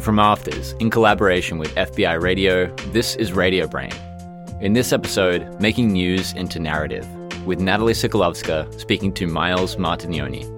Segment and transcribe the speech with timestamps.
[0.00, 3.92] From AFTRS, in collaboration with FBI Radio, this is Radio Brain.
[4.62, 7.06] In this episode, making news into narrative,
[7.46, 10.48] with Natalie Sokolovska speaking to Miles Martignoni.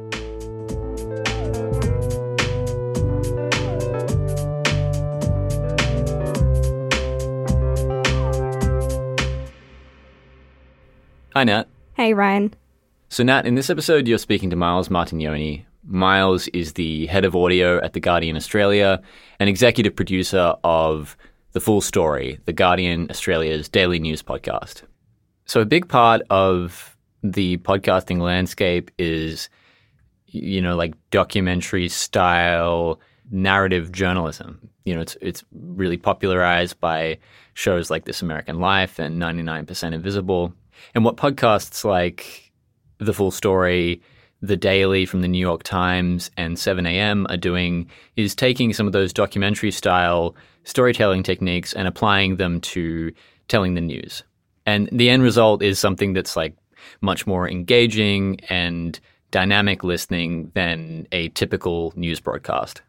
[11.35, 11.67] Hi, Nat.
[11.95, 12.55] Hey, Ryan.
[13.09, 15.65] So, Nat, in this episode, you're speaking to Miles Martignoni.
[15.85, 19.03] Miles is the head of audio at The Guardian Australia
[19.39, 21.17] and executive producer of
[21.53, 24.83] The Full Story, The Guardian Australia's daily news podcast.
[25.45, 29.49] So, a big part of the podcasting landscape is,
[30.27, 34.71] you know, like documentary style narrative journalism.
[34.85, 37.19] You know, it's it's really popularized by
[37.55, 40.53] shows like This American Life and 99% Invisible.
[40.95, 42.53] And what podcasts like
[42.99, 44.01] The Full Story,
[44.43, 48.93] The Daily from the New York Times, and 7am are doing is taking some of
[48.93, 53.13] those documentary style storytelling techniques and applying them to
[53.49, 54.25] telling the news.
[54.67, 56.57] And the end result is something that's like
[57.01, 58.99] much more engaging and
[59.31, 62.83] dynamic listening than a typical news broadcast.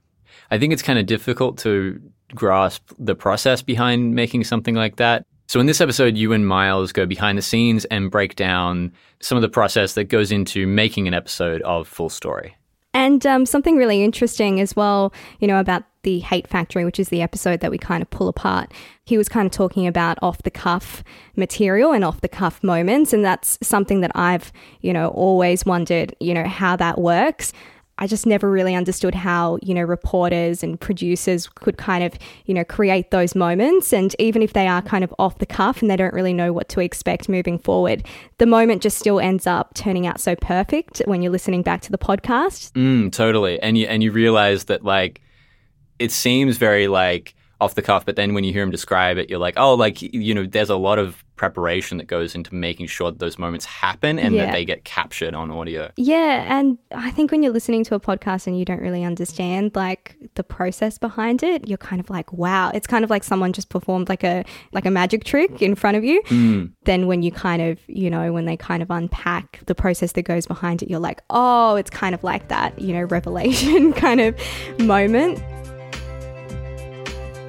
[0.51, 2.01] I think it's kind of difficult to
[2.35, 5.25] grasp the process behind making something like that.
[5.47, 9.37] So, in this episode, you and Miles go behind the scenes and break down some
[9.37, 12.55] of the process that goes into making an episode of Full Story.
[12.93, 17.09] And um, something really interesting as well, you know, about the Hate Factory, which is
[17.09, 18.71] the episode that we kind of pull apart.
[19.05, 21.03] He was kind of talking about off the cuff
[21.35, 23.11] material and off the cuff moments.
[23.11, 27.51] And that's something that I've, you know, always wondered, you know, how that works.
[27.99, 32.13] I just never really understood how, you know, reporters and producers could kind of,
[32.45, 33.93] you know, create those moments.
[33.93, 36.51] And even if they are kind of off the cuff and they don't really know
[36.51, 38.03] what to expect moving forward,
[38.39, 41.91] the moment just still ends up turning out so perfect when you're listening back to
[41.91, 42.71] the podcast.
[42.71, 43.59] Mm, totally.
[43.61, 45.21] And you, and you realize that, like,
[45.99, 49.29] it seems very, like, off the cuff, but then when you hear him describe it,
[49.29, 52.85] you're like, oh, like, you know, there's a lot of preparation that goes into making
[52.85, 54.45] sure that those moments happen and Yeah.
[54.45, 55.91] that they get captured on audio.
[55.97, 59.71] Yeah, and I think when you're listening to a podcast and you don't really understand
[59.75, 63.51] like the process behind it, you're kind of like, wow, it's kind of like someone
[63.51, 66.21] just performed like a like a magic trick in front of you.
[66.27, 66.71] Mm.
[66.85, 70.23] Then when you kind of, you know, when they kind of unpack the process that
[70.23, 74.21] goes behind it, you're like, oh, it's kind of like that, you know, revelation kind
[74.21, 74.35] of
[74.79, 75.39] moment.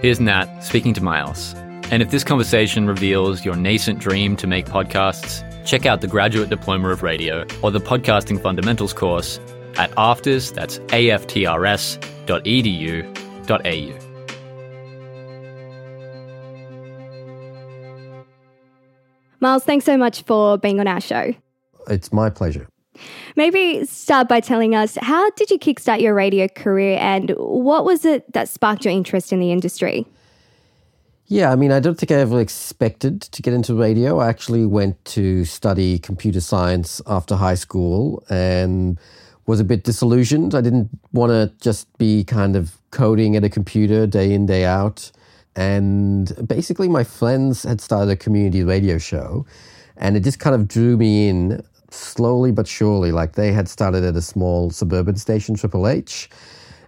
[0.00, 1.54] Here's Nat speaking to Miles.
[1.90, 6.50] And if this conversation reveals your nascent dream to make podcasts, check out the Graduate
[6.50, 9.38] Diploma of Radio or the Podcasting Fundamentals course
[9.76, 11.64] at AFTRS, that's aftrs.edu.au.
[19.40, 21.34] Miles, thanks so much for being on our show.
[21.88, 22.66] It's my pleasure.
[23.36, 28.04] Maybe start by telling us how did you kickstart your radio career and what was
[28.04, 30.06] it that sparked your interest in the industry?
[31.26, 34.18] Yeah, I mean, I don't think I ever expected to get into radio.
[34.18, 38.98] I actually went to study computer science after high school and
[39.46, 40.54] was a bit disillusioned.
[40.54, 44.64] I didn't want to just be kind of coding at a computer day in, day
[44.64, 45.10] out.
[45.56, 49.46] And basically, my friends had started a community radio show,
[49.96, 53.12] and it just kind of drew me in slowly but surely.
[53.12, 56.28] Like they had started at a small suburban station, Triple H.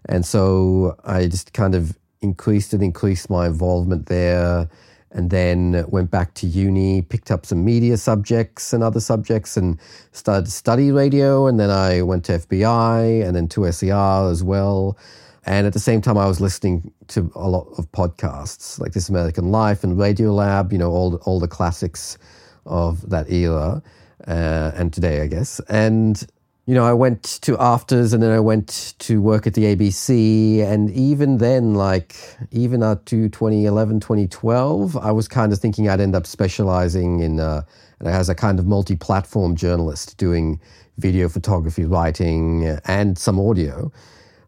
[0.06, 4.69] And so I just kind of increased and increased my involvement there.
[5.12, 9.81] And then went back to uni, picked up some media subjects and other subjects, and
[10.12, 11.47] started to study radio.
[11.47, 14.99] And then I went to FBI and then to SER as well.
[15.47, 19.09] And at the same time, I was listening to a lot of podcasts like This
[19.09, 22.19] American Life and Radio Lab, you know, all all the classics
[22.67, 23.83] of that era
[24.27, 25.60] uh, and today, I guess.
[25.69, 26.25] And
[26.66, 30.65] you know, I went to AFTRS and then I went to work at the ABC.
[30.65, 32.16] And even then, like,
[32.50, 37.38] even up to 2011, 2012, I was kind of thinking I'd end up specializing in,
[37.38, 37.62] uh,
[38.00, 40.60] as a kind of multi platform journalist doing
[40.99, 43.93] video photography, writing, and some audio.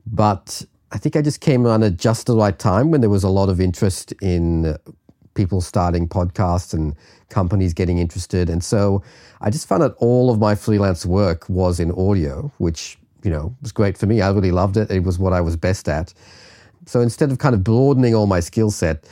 [0.05, 3.23] But I think I just came on at just the right time when there was
[3.23, 4.77] a lot of interest in
[5.39, 6.97] people starting podcasts and
[7.29, 8.51] companies getting interested.
[8.51, 9.03] And so
[9.41, 13.55] I just found that all of my freelance work was in audio, which, you know,
[13.63, 14.21] was great for me.
[14.21, 14.91] I really loved it.
[14.91, 16.13] It was what I was best at.
[16.87, 19.09] So instead of kind of broadening all my skill set,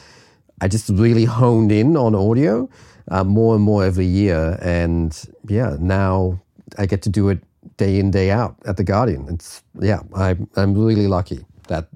[0.60, 2.68] I just really honed in on audio
[3.08, 4.58] uh, more and more every year.
[4.60, 5.12] And
[5.48, 6.40] yeah, now
[6.76, 7.38] I get to do it
[7.76, 9.28] day in, day out at The Guardian.
[9.28, 11.86] It's, yeah, I'm, I'm really lucky that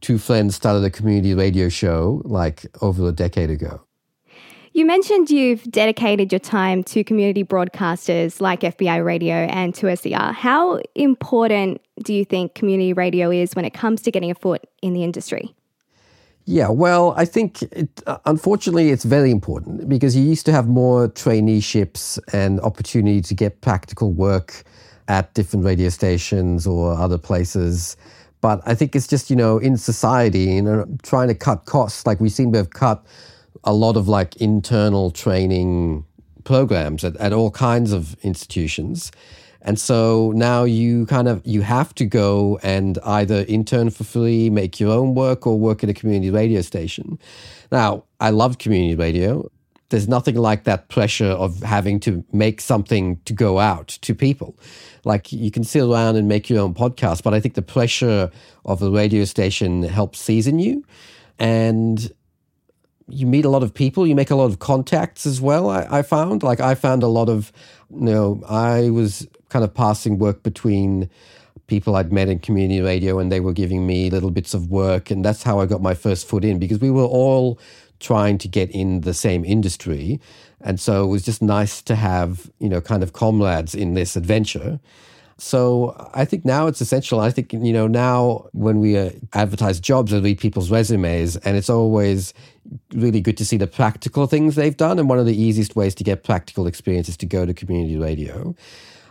[0.00, 3.82] two friends started a community radio show like over a decade ago.
[4.72, 10.34] You mentioned you've dedicated your time to community broadcasters like FBI Radio and 2SER.
[10.34, 14.66] How important do you think community radio is when it comes to getting a foot
[14.82, 15.54] in the industry?
[16.44, 20.68] Yeah, well, I think it, uh, unfortunately it's very important because you used to have
[20.68, 24.62] more traineeships and opportunity to get practical work
[25.08, 27.96] at different radio stations or other places.
[28.46, 32.06] But I think it's just, you know, in society, you know, trying to cut costs,
[32.06, 33.04] like we seem to have cut
[33.64, 36.04] a lot of like internal training
[36.44, 39.10] programs at, at all kinds of institutions.
[39.62, 44.48] And so now you kind of you have to go and either intern for free,
[44.48, 47.18] make your own work, or work at a community radio station.
[47.72, 49.50] Now, I loved community radio.
[49.88, 54.58] There's nothing like that pressure of having to make something to go out to people.
[55.04, 58.30] Like you can sit around and make your own podcast, but I think the pressure
[58.64, 60.84] of a radio station helps season you.
[61.38, 62.10] And
[63.08, 65.70] you meet a lot of people, you make a lot of contacts as well.
[65.70, 67.52] I, I, found, like, I found a lot of,
[67.90, 71.08] you know, I was kind of passing work between
[71.66, 75.10] people I'd met in community radio and they were giving me little bits of work.
[75.10, 77.58] And that's how I got my first foot in because we were all
[78.00, 80.20] trying to get in the same industry.
[80.60, 84.16] And so it was just nice to have, you know, kind of comrades in this
[84.16, 84.80] adventure.
[85.38, 87.20] So I think now it's essential.
[87.20, 91.58] I think, you know, now when we uh, advertise jobs, I read people's resumes, and
[91.58, 92.32] it's always
[92.94, 94.98] really good to see the practical things they've done.
[94.98, 97.98] And one of the easiest ways to get practical experience is to go to community
[97.98, 98.54] radio.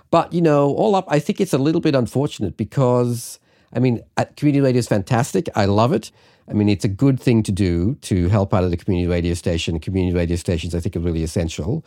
[0.10, 3.40] But, you know, all up, I think it's a little bit unfortunate because,
[3.72, 4.02] I mean,
[4.36, 5.48] community radio is fantastic.
[5.56, 6.12] I love it.
[6.48, 9.34] I mean, it's a good thing to do to help out at a community radio
[9.34, 9.80] station.
[9.80, 11.84] Community radio stations, I think, are really essential.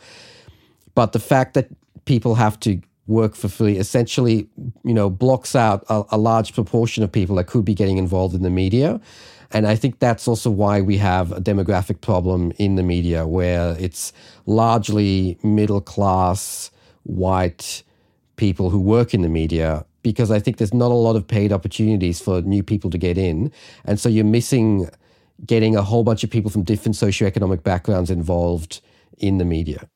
[0.95, 1.69] But the fact that
[2.05, 4.47] people have to work for free essentially,
[4.83, 8.35] you know, blocks out a, a, large proportion of people that could be getting involved
[8.35, 9.01] in the media.
[9.51, 13.75] And I think that's also why we have a demographic problem in the media where
[13.79, 14.13] it's
[14.45, 16.69] largely middle class,
[17.03, 17.83] white
[18.35, 21.51] people who work in the media because I think there's not a lot of paid
[21.51, 23.51] opportunities for new people to get in.
[23.85, 24.89] And so you're missing
[25.45, 28.81] getting a whole bunch of people from different socioeconomic backgrounds involved
[29.17, 29.89] in the media.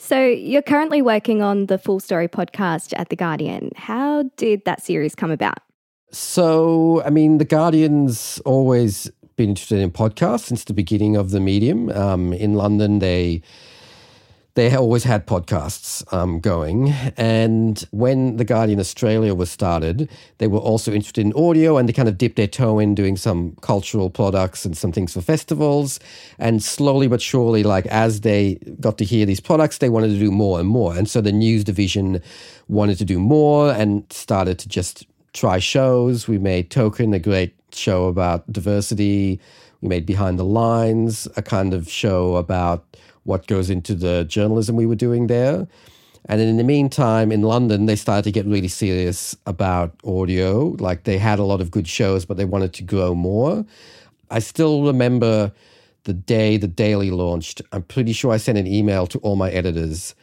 [0.00, 3.72] So, you're currently working on the Full Story podcast at The Guardian.
[3.74, 5.58] How did that series come about?
[6.12, 11.40] So, I mean, The Guardian's always been interested in podcasts since the beginning of the
[11.40, 11.90] medium.
[11.90, 13.42] Um, in London, they
[14.54, 16.90] they always had podcasts um, going.
[17.16, 21.92] And when The Guardian Australia was started, they were also interested in audio and they
[21.92, 26.00] kind of dipped their toe in doing some cultural products and some things for festivals.
[26.38, 30.18] And slowly but surely, like as they got to hear these products, they wanted to
[30.18, 30.96] do more and more.
[30.96, 32.20] And so the news division
[32.66, 36.26] wanted to do more and started to just try shows.
[36.26, 39.40] We made Token, a great show about diversity.
[39.80, 42.84] We made Behind the Lines, a kind of show about
[43.28, 45.68] what goes into the journalism we were doing there.
[46.24, 50.76] And in the meantime, in London, they started to get really serious about audio.
[50.80, 53.64] Like they had a lot of good shows, but they wanted to grow more.
[54.30, 55.52] I still remember
[56.04, 57.60] the day the Daily launched.
[57.70, 60.14] I'm pretty sure I sent an email to all my editors.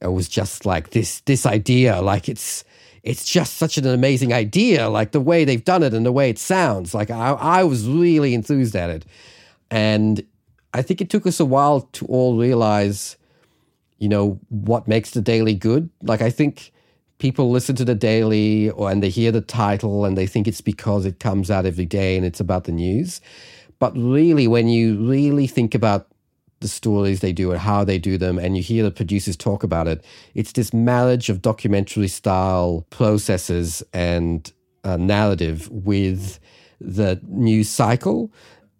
[0.00, 2.64] It was just like this this idea, like it's
[3.02, 6.28] it's just such an amazing idea, like the way they've done it and the way
[6.28, 6.94] it sounds.
[6.94, 9.04] Like I, I was really enthused at it.
[9.70, 10.24] And
[10.74, 13.16] I think it took us a while to all realize,
[13.98, 15.90] you know, what makes the daily good.
[16.02, 16.72] Like I think
[17.18, 20.60] people listen to the daily or and they hear the title and they think it's
[20.60, 23.20] because it comes out every day and it's about the news.
[23.78, 26.08] But really, when you really think about
[26.60, 29.62] the stories they do and how they do them, and you hear the producers talk
[29.62, 30.02] about it,
[30.34, 34.52] it's this marriage of documentary style processes and
[34.84, 36.38] uh, narrative with
[36.80, 38.32] the news cycle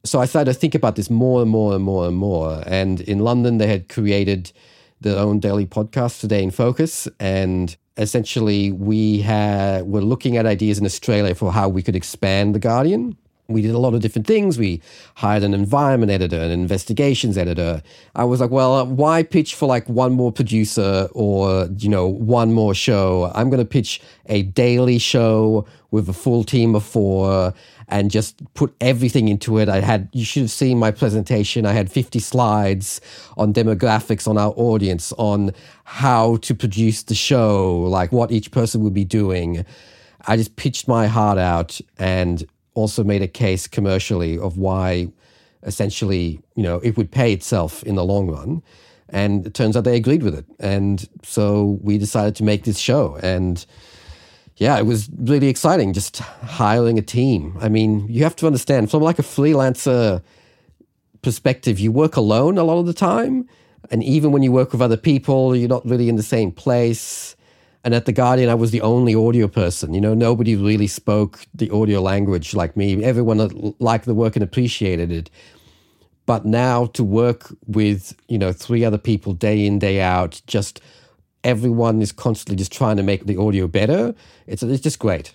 [0.06, 2.62] so I started to think about this more and more and more and more.
[2.66, 4.52] And in London, they had created
[5.00, 10.78] their own daily podcast, Today in Focus, and essentially we had were looking at ideas
[10.78, 13.16] in Australia for how we could expand the Guardian.
[13.48, 14.58] We did a lot of different things.
[14.58, 14.82] We
[15.14, 17.80] hired an environment editor, an investigations editor.
[18.16, 22.52] I was like, well, why pitch for like one more producer or, you know, one
[22.52, 23.30] more show?
[23.36, 27.54] I'm going to pitch a daily show with a full team of four
[27.88, 29.68] and just put everything into it.
[29.68, 31.66] I had, you should have seen my presentation.
[31.66, 33.00] I had 50 slides
[33.36, 35.52] on demographics, on our audience, on
[35.84, 39.64] how to produce the show, like what each person would be doing.
[40.26, 45.08] I just pitched my heart out and also made a case commercially of why
[45.62, 48.62] essentially, you know, it would pay itself in the long run.
[49.08, 50.44] And it turns out they agreed with it.
[50.58, 53.16] And so we decided to make this show.
[53.22, 53.64] And
[54.56, 57.56] yeah, it was really exciting just hiring a team.
[57.60, 60.22] I mean, you have to understand from like a freelancer
[61.22, 63.48] perspective, you work alone a lot of the time.
[63.90, 67.36] And even when you work with other people, you're not really in the same place.
[67.84, 69.94] And at The Guardian, I was the only audio person.
[69.94, 73.04] You know, nobody really spoke the audio language like me.
[73.04, 73.48] Everyone uh,
[73.78, 75.30] liked the work and appreciated it.
[76.24, 80.80] But now to work with, you know, three other people day in, day out, just
[81.46, 84.14] everyone is constantly just trying to make the audio better.
[84.46, 85.34] It's, it's just great.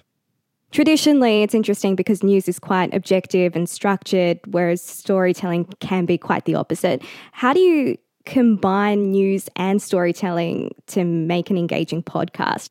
[0.72, 6.46] Traditionally, it's interesting because news is quite objective and structured, whereas storytelling can be quite
[6.46, 7.02] the opposite.
[7.32, 12.70] How do you combine news and storytelling to make an engaging podcast?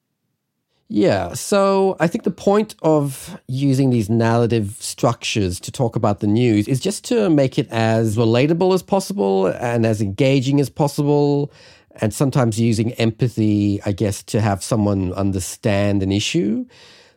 [0.93, 6.27] Yeah, so I think the point of using these narrative structures to talk about the
[6.27, 11.53] news is just to make it as relatable as possible and as engaging as possible,
[12.01, 16.67] and sometimes using empathy, I guess, to have someone understand an issue.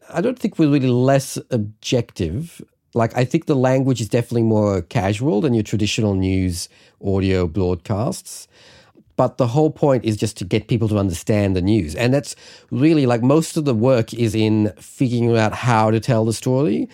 [0.10, 2.62] I don't think we're really less objective.
[2.94, 6.70] Like, I think the language is definitely more casual than your traditional news
[7.04, 8.48] audio broadcasts.
[9.16, 11.96] But the whole point is just to get people to understand the news.
[11.96, 12.36] And that's
[12.72, 16.90] really like most of the work is in figuring out how to tell the story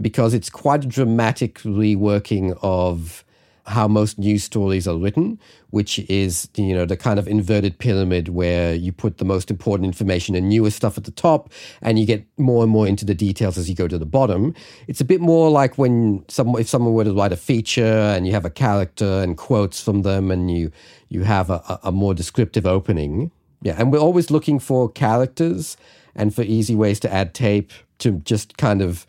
[0.00, 3.24] because it's quite a dramatic reworking of
[3.70, 5.38] how most news stories are written,
[5.70, 9.86] which is you know the kind of inverted pyramid where you put the most important
[9.86, 11.50] information and newest stuff at the top,
[11.80, 14.54] and you get more and more into the details as you go to the bottom.
[14.88, 17.84] It's a bit more like when some if someone were to write a feature
[18.14, 20.70] and you have a character and quotes from them, and you
[21.08, 23.30] you have a, a more descriptive opening.
[23.62, 25.76] Yeah, and we're always looking for characters
[26.14, 29.06] and for easy ways to add tape to just kind of,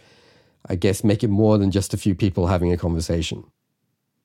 [0.67, 3.45] I guess, make it more than just a few people having a conversation.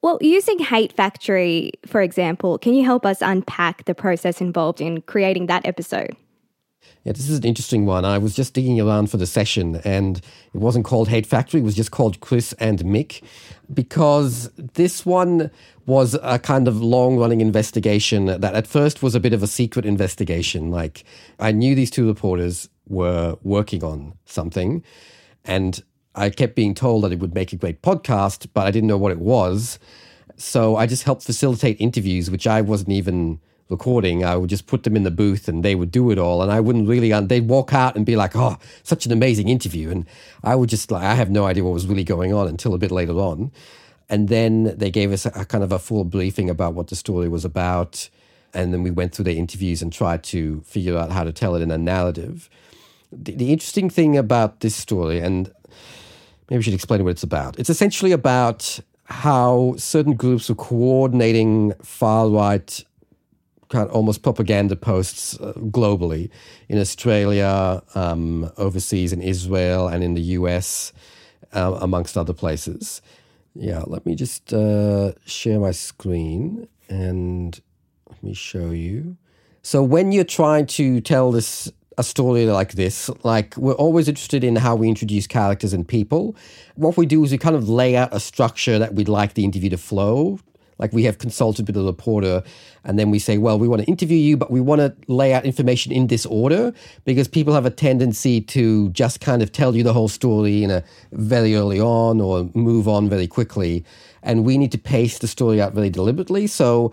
[0.07, 5.03] Well, using Hate Factory, for example, can you help us unpack the process involved in
[5.03, 6.15] creating that episode?
[7.03, 8.05] Yeah, this is an interesting one.
[8.05, 10.19] I was just digging around for the session and
[10.55, 13.21] it wasn't called Hate Factory, it was just called Chris and Mick
[13.75, 15.51] because this one
[15.87, 19.49] was a kind of long running investigation that at first was a bit of a
[19.49, 20.71] secret investigation.
[20.71, 21.03] Like,
[21.41, 24.85] I knew these two reporters were working on something
[25.45, 25.83] and
[26.17, 28.97] I kept being told that it would make a great podcast, but I didn't know
[28.97, 29.79] what it was.
[30.37, 34.25] So I just helped facilitate interviews, which I wasn't even recording.
[34.25, 36.43] I would just put them in the booth and they would do it all.
[36.43, 39.91] And I wouldn't really, they'd walk out and be like, oh, such an amazing interview.
[39.91, 40.07] And
[40.43, 42.79] I would just like, I have no idea what was really going on until a
[42.79, 43.51] bit later on.
[44.09, 46.97] And then they gave us a, a kind of a full briefing about what the
[46.97, 48.09] story was about.
[48.55, 51.57] And then we went through their interviews and tried to figure out how to tell
[51.57, 52.49] it in a narrative.
[53.11, 55.53] The, the interesting thing about this story, and
[56.49, 57.59] maybe we should explain what it's about.
[57.59, 62.85] It's essentially about how certain groups are coordinating far right,
[63.69, 66.31] kind of almost propaganda posts uh, globally
[66.69, 70.93] in Australia, um, overseas in Israel, and in the US,
[71.53, 73.01] uh, amongst other places.
[73.55, 77.59] Yeah, let me just uh, share my screen and
[78.09, 79.17] let me show you.
[79.63, 83.11] So, when you're trying to tell this a story like this.
[83.23, 86.37] Like, we're always interested in how we introduce characters and people.
[86.75, 89.45] What we do is we kind of lay out a structure that we'd like the
[89.45, 90.39] interview to flow.
[90.79, 92.43] Like, we have consulted with a reporter,
[92.85, 95.33] and then we say, well, we want to interview you, but we want to lay
[95.33, 96.73] out information in this order
[97.05, 100.71] because people have a tendency to just kind of tell you the whole story in
[100.71, 103.85] a very early on or move on very quickly.
[104.23, 106.47] And we need to pace the story out very deliberately.
[106.47, 106.93] So,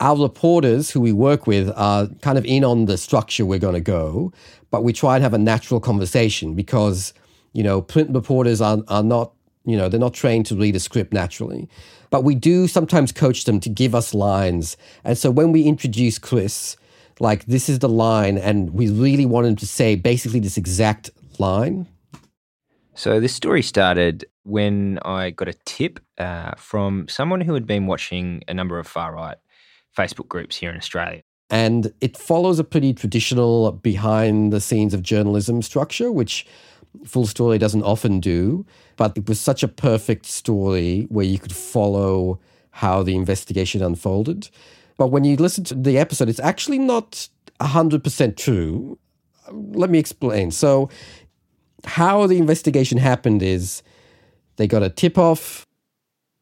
[0.00, 3.74] our reporters who we work with are kind of in on the structure we're going
[3.74, 4.32] to go,
[4.70, 7.14] but we try and have a natural conversation because,
[7.52, 9.32] you know, print reporters are, are not,
[9.64, 11.68] you know, they're not trained to read a script naturally.
[12.10, 14.76] But we do sometimes coach them to give us lines.
[15.02, 16.76] And so when we introduce Chris,
[17.20, 21.10] like this is the line, and we really want him to say basically this exact
[21.38, 21.88] line.
[22.94, 27.86] So this story started when I got a tip uh, from someone who had been
[27.86, 29.36] watching a number of far right
[29.96, 31.22] Facebook groups here in Australia.
[31.50, 36.46] And it follows a pretty traditional behind the scenes of journalism structure, which
[37.04, 38.64] Full Story doesn't often do.
[38.96, 42.38] But it was such a perfect story where you could follow
[42.70, 44.48] how the investigation unfolded.
[44.96, 47.28] But when you listen to the episode, it's actually not
[47.60, 48.98] 100% true.
[49.50, 50.50] Let me explain.
[50.50, 50.88] So,
[51.84, 53.82] how the investigation happened is
[54.56, 55.66] they got a tip off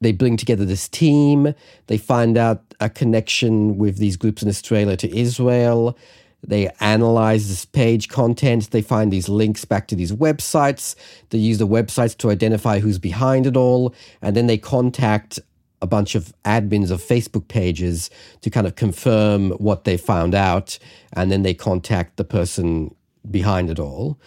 [0.02, 1.54] they bring together this team.
[1.86, 5.96] They find out a connection with these groups in Australia to Israel.
[6.42, 8.70] They analyze this page content.
[8.70, 10.94] They find these links back to these websites.
[11.30, 13.94] They use the websites to identify who's behind it all.
[14.20, 15.38] And then they contact
[15.80, 20.78] a bunch of admins of Facebook pages to kind of confirm what they found out.
[21.12, 22.94] And then they contact the person
[23.30, 24.18] behind it all.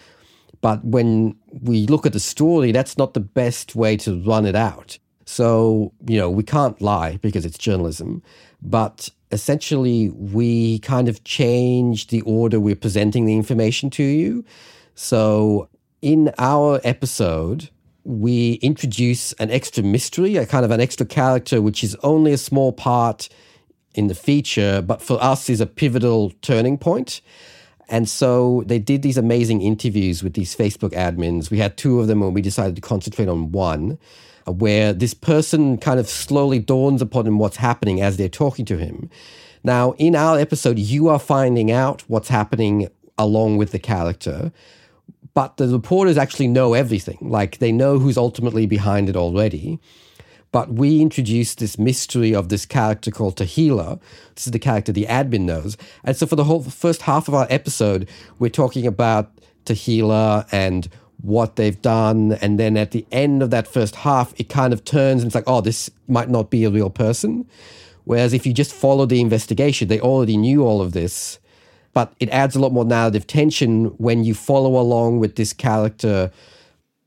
[0.60, 4.56] But when we look at the story, that's not the best way to run it
[4.56, 4.98] out.
[5.26, 8.22] So, you know, we can't lie because it's journalism.
[8.62, 14.44] But essentially we kind of change the order we're presenting the information to you.
[14.94, 15.68] So
[16.02, 17.70] in our episode,
[18.04, 22.38] we introduce an extra mystery, a kind of an extra character, which is only a
[22.38, 23.28] small part
[23.94, 27.20] in the feature, but for us is a pivotal turning point.
[27.88, 31.50] And so they did these amazing interviews with these Facebook admins.
[31.50, 33.98] We had two of them, and we decided to concentrate on one,
[34.46, 38.78] where this person kind of slowly dawns upon him what's happening as they're talking to
[38.78, 39.10] him.
[39.64, 42.88] Now, in our episode, you are finding out what's happening
[43.18, 44.52] along with the character
[45.36, 47.18] but the reporters actually know everything.
[47.20, 49.78] Like they know who's ultimately behind it already.
[50.50, 54.00] But we introduced this mystery of this character called Tahila.
[54.34, 55.76] This is the character the admin knows.
[56.04, 59.30] And so for the whole first half of our episode, we're talking about
[59.66, 60.88] Tahila and
[61.22, 62.32] what they've done.
[62.32, 65.34] And then at the end of that first half, it kind of turns and it's
[65.34, 67.48] like, oh, this might not be a real person.
[68.04, 71.38] Whereas if you just follow the investigation, they already knew all of this
[71.96, 76.30] but it adds a lot more narrative tension when you follow along with this character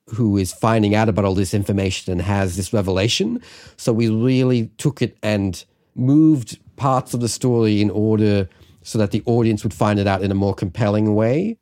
[0.07, 3.39] who is finding out about all this information and has this revelation.
[3.77, 5.63] So we really took it and
[5.93, 8.49] moved parts of the story in order
[8.81, 11.59] so that the audience would find it out in a more compelling way.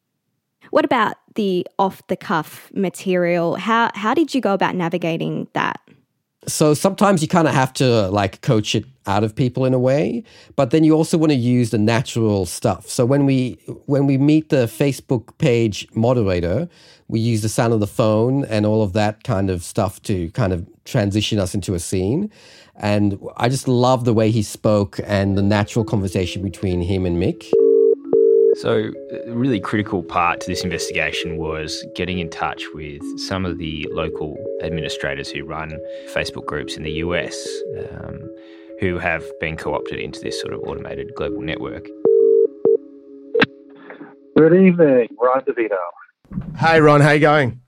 [0.70, 3.56] What about the off the cuff material?
[3.56, 5.79] How how did you go about navigating that?
[6.48, 9.79] So sometimes you kind of have to like coach it out of people in a
[9.79, 10.24] way,
[10.56, 12.89] but then you also want to use the natural stuff.
[12.89, 16.70] So when we when we meet the Facebook page moderator,
[17.08, 20.32] we use the sound of the phone and all of that kind of stuff to
[20.32, 22.32] kind of transition us into a scene.
[22.75, 27.22] And I just love the way he spoke and the natural conversation between him and
[27.22, 27.51] Mick.
[28.61, 33.59] So, a really critical part to this investigation was getting in touch with some of
[33.59, 35.77] the local administrators who run
[36.15, 37.47] Facebook groups in the US
[37.91, 38.19] um,
[38.79, 41.87] who have been co opted into this sort of automated global network.
[44.35, 45.77] Good evening, Ron DeVito.
[46.57, 47.61] Hey, Ron, how you going?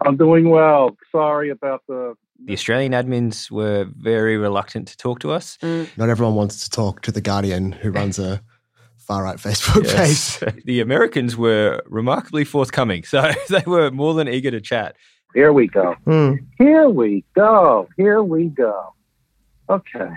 [0.00, 0.96] I'm doing well.
[1.10, 2.14] Sorry about the.
[2.44, 5.58] The Australian admins were very reluctant to talk to us.
[5.62, 5.88] Mm.
[5.98, 8.42] Not everyone wants to talk to the Guardian, who runs a
[9.02, 10.38] far right Facebook yes.
[10.38, 10.62] page.
[10.64, 14.96] the Americans were remarkably forthcoming, so they were more than eager to chat.
[15.34, 15.94] Here we go.
[16.04, 16.34] Hmm.
[16.58, 17.88] Here we go.
[17.96, 18.94] Here we go.
[19.70, 20.10] Okay.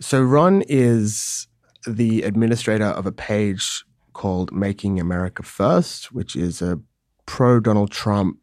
[0.00, 1.48] So Ron is
[1.86, 6.80] the administrator of a page called Making America First, which is a
[7.26, 8.38] pro Donald Trump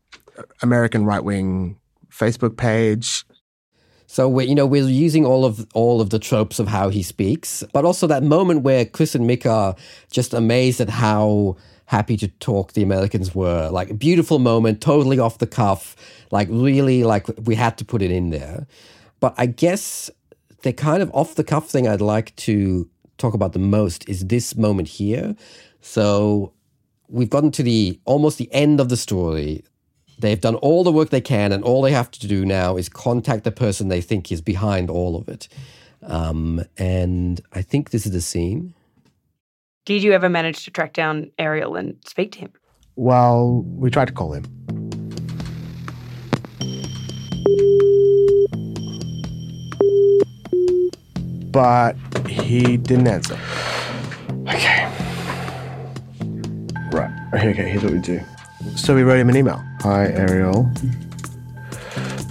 [0.61, 1.77] American right wing
[2.09, 3.24] Facebook page.
[4.07, 7.03] So we you know we're using all of all of the tropes of how he
[7.03, 9.75] speaks, but also that moment where Chris and Mick are
[10.11, 13.69] just amazed at how happy to talk the Americans were.
[13.69, 15.95] Like a beautiful moment, totally off the cuff,
[16.31, 18.67] like really like we had to put it in there.
[19.19, 20.09] But I guess
[20.61, 24.25] the kind of off the cuff thing I'd like to talk about the most is
[24.25, 25.35] this moment here.
[25.81, 26.53] So
[27.07, 29.63] we've gotten to the almost the end of the story.
[30.19, 32.89] They've done all the work they can, and all they have to do now is
[32.89, 35.47] contact the person they think is behind all of it.
[36.03, 38.73] Um, and I think this is the scene.
[39.85, 42.53] Did you ever manage to track down Ariel and speak to him?
[42.95, 44.45] Well, we tried to call him.
[51.51, 51.95] But
[52.27, 53.39] he didn't answer.
[54.47, 54.91] Okay.
[56.91, 57.11] Right.
[57.33, 58.21] Okay, here's what we do.
[58.73, 59.63] So we wrote him an email.
[59.81, 60.63] Hi, Ariel.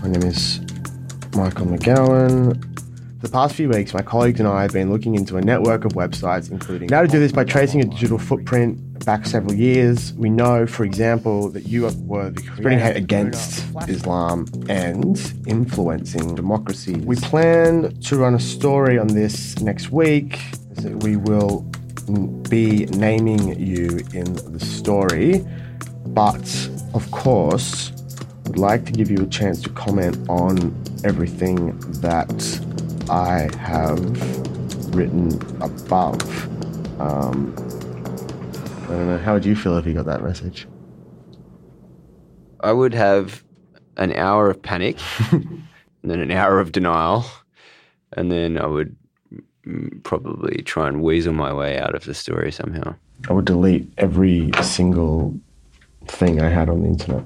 [0.02, 0.60] My name is
[1.34, 2.60] Michael McGowan.
[3.20, 5.84] For the past few weeks, my colleagues and I have been looking into a network
[5.84, 10.12] of websites, including Now, to do this by tracing a digital footprint back several years.
[10.14, 15.16] We know, for example, that you were the spreading hate against Islam and
[15.46, 16.96] influencing democracy.
[16.96, 20.40] We plan to run a story on this next week.
[20.82, 21.62] We will
[22.48, 25.46] be naming you in the story.
[26.08, 27.92] But of course,
[28.46, 30.56] would like to give you a chance to comment on
[31.04, 32.30] everything that
[33.10, 33.98] I have
[34.94, 36.22] written above.
[37.00, 37.54] Um,
[38.84, 39.18] I don't know.
[39.18, 40.68] How would you feel if you got that message?
[42.60, 43.42] I would have
[43.96, 44.98] an hour of panic,
[45.32, 45.64] and
[46.02, 47.24] then an hour of denial,
[48.12, 48.94] and then I would
[50.02, 52.94] probably try and weasel my way out of the story somehow.
[53.28, 55.38] I would delete every single
[56.06, 57.24] thing I had on the internet.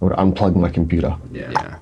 [0.00, 1.16] I would unplug my computer.
[1.32, 1.50] Yeah.
[1.50, 1.78] yeah.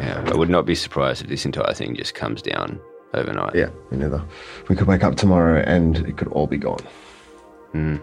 [0.00, 0.24] Yeah.
[0.32, 2.80] I would not be surprised if this entire thing just comes down
[3.14, 3.54] overnight.
[3.54, 4.22] Yeah, me neither.
[4.68, 6.80] We could wake up tomorrow and it could all be gone.
[7.74, 8.02] Mm.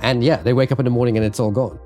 [0.00, 1.78] And yeah, they wake up in the morning and it's all gone.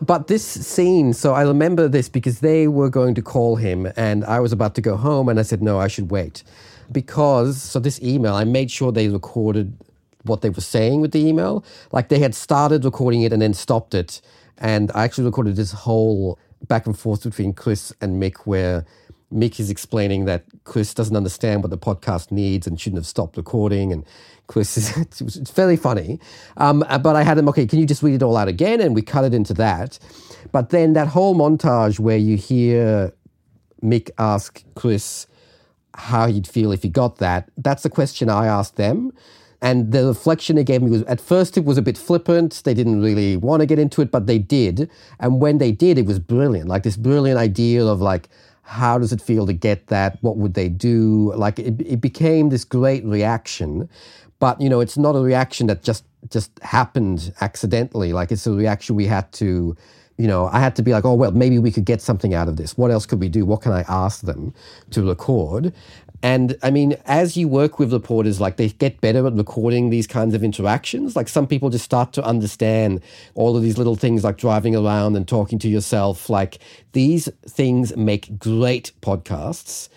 [0.00, 4.24] but this scene, so I remember this because they were going to call him, and
[4.24, 6.42] I was about to go home, and I said, no, I should wait.
[6.92, 9.76] Because, so this email, I made sure they recorded
[10.24, 11.64] what they were saying with the email.
[11.92, 14.20] Like they had started recording it and then stopped it.
[14.58, 18.86] And I actually recorded this whole back and forth between Chris and Mick where
[19.32, 23.36] Mick is explaining that Chris doesn't understand what the podcast needs and shouldn't have stopped
[23.36, 23.92] recording.
[23.92, 24.04] And
[24.46, 26.20] Chris is, it's, fairly funny.
[26.56, 28.80] Um, but I had him, okay, can you just read it all out again?
[28.80, 29.98] And we cut it into that.
[30.52, 33.12] But then that whole montage where you hear
[33.82, 35.26] Mick ask Chris
[35.94, 39.12] how he'd feel if he got that, that's the question I asked them.
[39.62, 42.60] And the reflection they gave me was at first it was a bit flippant.
[42.64, 44.90] They didn't really want to get into it, but they did.
[45.18, 46.68] And when they did, it was brilliant.
[46.68, 48.28] Like this brilliant idea of like,
[48.62, 50.18] how does it feel to get that?
[50.22, 51.32] What would they do?
[51.34, 53.88] Like it, it became this great reaction.
[54.38, 58.12] But you know, it's not a reaction that just just happened accidentally.
[58.12, 59.76] Like it's a reaction we had to
[60.16, 62.48] you know, I had to be like, oh, well, maybe we could get something out
[62.48, 62.78] of this.
[62.78, 63.44] What else could we do?
[63.44, 64.54] What can I ask them
[64.90, 65.72] to record?
[66.22, 70.06] And I mean, as you work with reporters, like they get better at recording these
[70.06, 71.16] kinds of interactions.
[71.16, 73.02] Like some people just start to understand
[73.34, 76.30] all of these little things like driving around and talking to yourself.
[76.30, 76.60] Like
[76.92, 79.88] these things make great podcasts.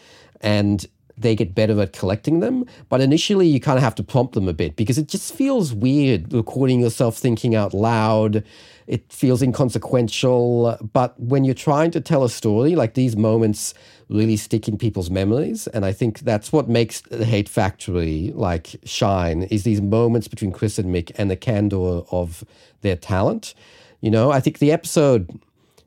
[0.42, 0.86] And
[1.18, 2.66] they get better at collecting them.
[2.90, 5.74] But initially, you kind of have to prompt them a bit because it just feels
[5.74, 8.44] weird recording yourself thinking out loud.
[8.86, 10.78] It feels inconsequential.
[10.94, 13.74] But when you're trying to tell a story, like these moments
[14.10, 15.68] really stick in people's memories.
[15.68, 20.52] And I think that's what makes the Hate Factory like shine is these moments between
[20.52, 22.44] Chris and Mick and the candor of
[22.82, 23.54] their talent.
[24.02, 25.42] You know, I think the episode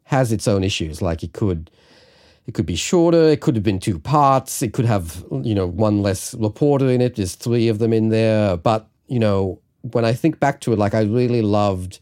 [0.05, 1.01] has its own issues.
[1.01, 1.71] Like it could
[2.47, 3.29] it could be shorter.
[3.29, 4.63] It could have been two parts.
[4.63, 7.17] It could have, you know, one less reporter in it.
[7.17, 8.57] There's three of them in there.
[8.57, 12.01] But, you know, when I think back to it, like I really loved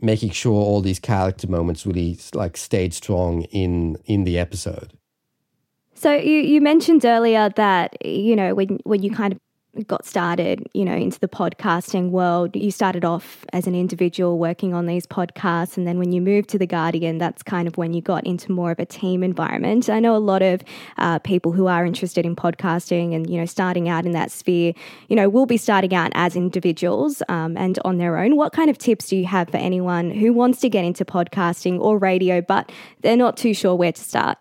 [0.00, 4.92] making sure all these character moments really like stayed strong in in the episode.
[5.94, 9.38] So you, you mentioned earlier that you know when when you kind of
[9.86, 14.72] got started, you know, into the podcasting world, you started off as an individual working
[14.72, 15.76] on these podcasts.
[15.76, 18.52] And then when you moved to The Guardian, that's kind of when you got into
[18.52, 19.90] more of a team environment.
[19.90, 20.62] I know a lot of
[20.98, 24.72] uh, people who are interested in podcasting and, you know, starting out in that sphere,
[25.08, 28.36] you know, will be starting out as individuals um, and on their own.
[28.36, 31.80] What kind of tips do you have for anyone who wants to get into podcasting
[31.80, 34.38] or radio, but they're not too sure where to start?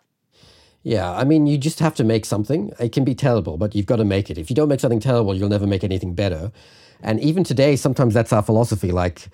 [0.83, 2.73] Yeah, I mean, you just have to make something.
[2.77, 4.37] It can be terrible, but you've got to make it.
[4.37, 6.51] If you don't make something terrible, you'll never make anything better.
[7.01, 8.91] And even today, sometimes that's our philosophy.
[8.91, 9.29] Like,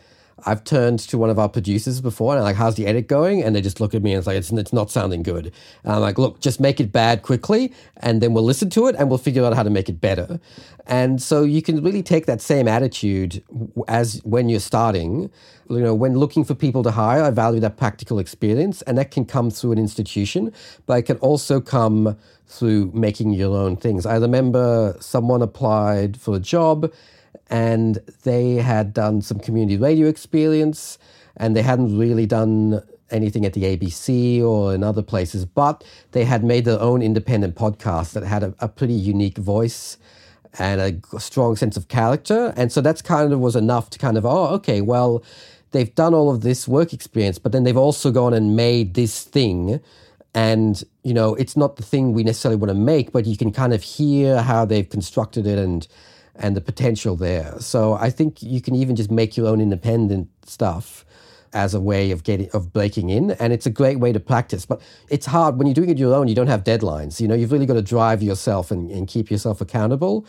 [0.46, 3.44] I've turned to one of our producers before and I'm like, how's the edit going?
[3.44, 5.52] And they just look at me and it's like, it's, it's not sounding good.
[5.84, 8.96] And I'm like, look, just make it bad quickly and then we'll listen to it
[8.98, 10.40] and we'll figure out how to make it better.
[10.88, 13.44] And so you can really take that same attitude
[13.88, 15.30] as when you're starting.
[15.70, 19.12] You know, when looking for people to hire, I value that practical experience and that
[19.12, 20.52] can come through an institution,
[20.88, 24.08] but it can also come through making your own things.
[24.08, 26.92] I remember someone applied for a job
[27.50, 30.98] and they had done some community radio experience
[31.38, 36.26] and they hadn't really done anything at the ABC or in other places, but they
[36.26, 39.98] had made their own independent podcast that had a, a pretty unique voice
[40.58, 42.54] and a strong sense of character.
[42.56, 45.24] And so that's kind of was enough to kind of, oh, okay, well,
[45.72, 49.24] they've done all of this work experience, but then they've also gone and made this
[49.24, 49.80] thing.
[50.34, 53.52] And, you know, it's not the thing we necessarily want to make, but you can
[53.52, 55.88] kind of hear how they've constructed it and
[56.40, 57.60] and the potential there.
[57.60, 61.06] So I think you can even just make your own independent stuff
[61.52, 64.66] as a way of getting of breaking in and it's a great way to practice.
[64.66, 67.20] But it's hard when you're doing it your own you don't have deadlines.
[67.20, 70.26] You know you've really got to drive yourself and, and keep yourself accountable.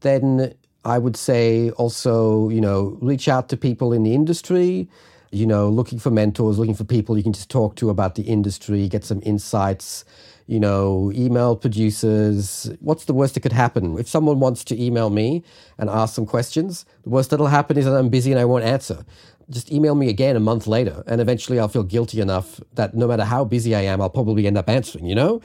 [0.00, 0.54] Then
[0.86, 4.88] i would say also you know reach out to people in the industry
[5.32, 8.22] you know looking for mentors looking for people you can just talk to about the
[8.22, 10.04] industry get some insights
[10.46, 12.70] you know, email producers.
[12.80, 13.98] What's the worst that could happen?
[13.98, 15.42] If someone wants to email me
[15.78, 18.64] and ask some questions, the worst that'll happen is that I'm busy and I won't
[18.64, 19.04] answer.
[19.50, 23.06] Just email me again a month later, and eventually I'll feel guilty enough that no
[23.06, 25.40] matter how busy I am, I'll probably end up answering, you know?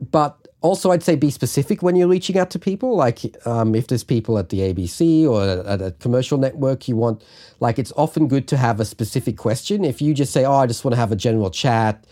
[0.00, 2.96] But also, I'd say be specific when you're reaching out to people.
[2.96, 7.24] Like, um, if there's people at the ABC or at a commercial network, you want,
[7.58, 9.84] like, it's often good to have a specific question.
[9.84, 12.04] If you just say, oh, I just want to have a general chat,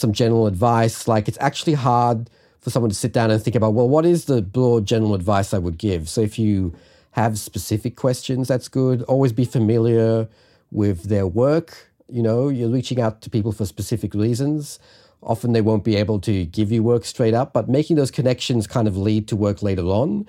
[0.00, 1.08] some general advice.
[1.08, 2.30] Like it's actually hard
[2.60, 5.54] for someone to sit down and think about, well, what is the broad general advice
[5.54, 6.08] I would give?
[6.08, 6.74] So if you
[7.12, 9.02] have specific questions, that's good.
[9.02, 10.28] Always be familiar
[10.70, 11.90] with their work.
[12.08, 14.78] You know, you're reaching out to people for specific reasons.
[15.22, 18.66] Often they won't be able to give you work straight up, but making those connections
[18.66, 20.26] kind of lead to work later on.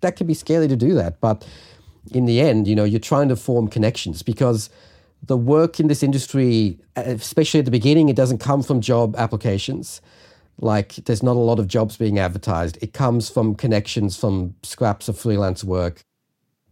[0.00, 1.20] That can be scary to do that.
[1.20, 1.46] But
[2.12, 4.68] in the end, you know, you're trying to form connections because
[5.26, 10.00] the work in this industry, especially at the beginning, it doesn't come from job applications.
[10.58, 12.78] Like there's not a lot of jobs being advertised.
[12.80, 16.02] It comes from connections, from scraps of freelance work.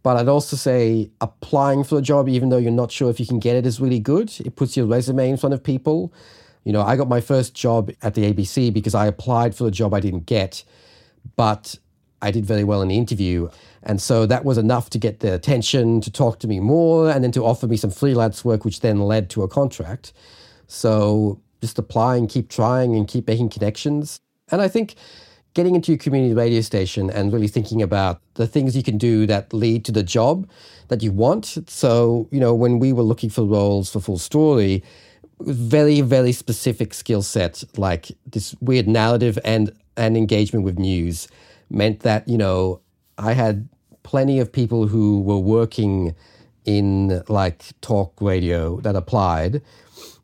[0.03, 3.25] But I'd also say applying for a job, even though you're not sure if you
[3.25, 4.33] can get it, is really good.
[4.41, 6.13] It puts your resume in front of people.
[6.65, 9.71] You know, I got my first job at the ABC because I applied for a
[9.71, 10.63] job I didn't get,
[11.35, 11.77] but
[12.21, 13.49] I did very well in the interview.
[13.85, 17.23] And so that was enough to get their attention, to talk to me more, and
[17.23, 20.13] then to offer me some freelance work, which then led to a contract.
[20.67, 24.19] So just apply and keep trying and keep making connections.
[24.51, 24.95] And I think
[25.53, 29.25] getting into your community radio station and really thinking about the things you can do
[29.27, 30.49] that lead to the job
[30.87, 31.57] that you want.
[31.67, 34.83] So, you know, when we were looking for roles for Full Story,
[35.39, 41.27] very, very specific skill set, like this weird narrative and, and engagement with news,
[41.69, 42.81] meant that, you know,
[43.17, 43.69] I had
[44.03, 46.15] plenty of people who were working
[46.65, 49.61] in like talk radio that applied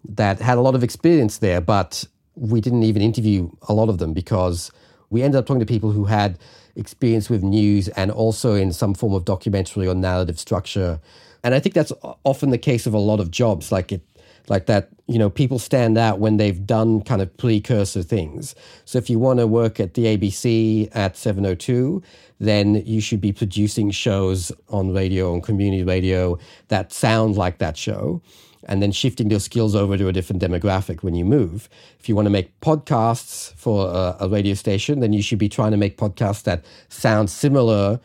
[0.08, 3.98] that had a lot of experience there, but we didn't even interview a lot of
[3.98, 4.72] them because
[5.10, 6.38] we ended up talking to people who had
[6.76, 11.00] experience with news and also in some form of documentary or narrative structure.
[11.44, 11.92] And I think that's
[12.24, 13.72] often the case of a lot of jobs.
[13.72, 14.02] Like it,
[14.48, 18.56] like that, you know, people stand out when they've done kind of precursor things.
[18.86, 22.02] So if you want to work at the ABC at 702,
[22.40, 26.38] then you should be producing shows on radio, on community radio
[26.70, 28.22] that sound like that show
[28.68, 31.70] and then shifting your skills over to a different demographic when you move.
[32.00, 35.50] If you want to make podcasts for a, a radio station, then you should be
[35.50, 38.00] trying to make podcasts that sound similar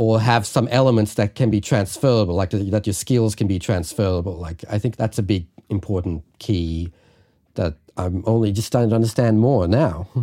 [0.00, 4.34] or have some elements that can be transferable, like that your skills can be transferable.
[4.34, 6.90] Like I think that's a big important key
[7.56, 10.08] that I'm only just starting to understand more now.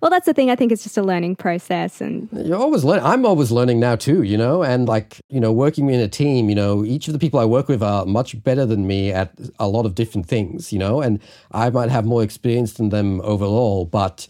[0.00, 0.50] Well, that's the thing.
[0.50, 3.06] I think it's just a learning process, and you're always learning.
[3.06, 4.62] I'm always learning now too, you know.
[4.62, 7.46] And like you know, working in a team, you know, each of the people I
[7.46, 11.00] work with are much better than me at a lot of different things, you know.
[11.00, 11.20] And
[11.52, 14.26] I might have more experience than them overall, but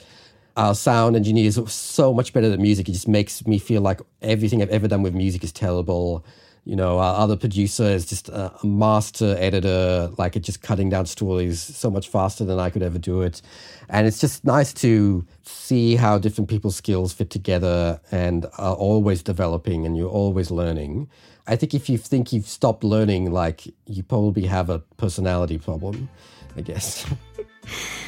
[0.57, 2.89] our sound engineers are so much better than music.
[2.89, 6.25] It just makes me feel like everything I've ever done with music is terrible
[6.65, 11.61] you know, our other producer is just a master editor, like just cutting down stories
[11.61, 13.43] so much faster than I could ever do it.
[13.91, 19.23] And it's just nice to see how different people's skills fit together and are always
[19.23, 21.11] developing and you're always learning.
[21.47, 26.09] I think if you think you've stopped learning, like you probably have a personality problem,
[26.57, 27.07] I guess.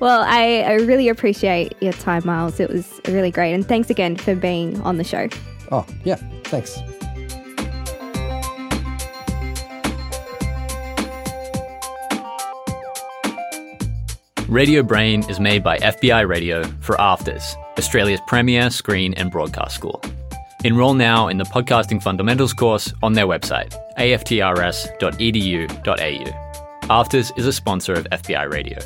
[0.00, 2.58] Well, I, I really appreciate your time, Miles.
[2.58, 3.52] It was really great.
[3.52, 5.28] And thanks again for being on the show.
[5.70, 6.16] Oh, yeah.
[6.44, 6.78] Thanks.
[14.48, 20.02] Radio Brain is made by FBI Radio for AFTRS, Australia's premier screen and broadcast school.
[20.64, 24.96] Enroll now in the Podcasting Fundamentals course on their website, aftrs.edu.au.
[26.88, 28.78] AFTRS is a sponsor of FBI Radio.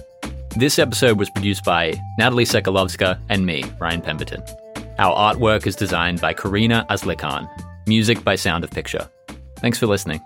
[0.57, 4.41] This episode was produced by Natalie Sekalovska and me, Ryan Pemberton.
[5.01, 7.49] Our artwork is designed by Karina Aslikhan.
[7.89, 9.11] Music by Sound of Picture.
[9.57, 10.21] Thanks for listening.